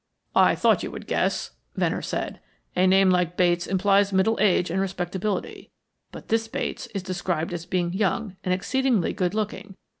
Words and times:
"I 0.35 0.55
thought 0.55 0.81
you 0.81 0.89
would 0.89 1.05
guess," 1.05 1.51
Venner 1.75 2.01
said. 2.01 2.39
"A 2.75 2.87
name 2.87 3.11
like 3.11 3.37
Bates 3.37 3.67
implies 3.67 4.11
middle 4.11 4.35
age 4.41 4.71
and 4.71 4.81
respectability. 4.81 5.69
But 6.11 6.29
this 6.29 6.47
Bates 6.47 6.87
is 6.95 7.03
described 7.03 7.53
as 7.53 7.67
being 7.67 7.93
young 7.93 8.35
and 8.43 8.51
exceedingly 8.51 9.13
good 9.13 9.35
looking. 9.35 9.75